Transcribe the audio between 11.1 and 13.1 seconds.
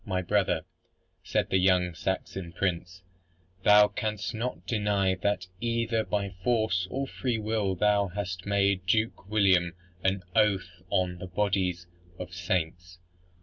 the bodies of saints.